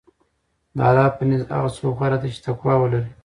[0.77, 3.11] د الله په نزد هغه څوک غوره دی چې تقوی ولري.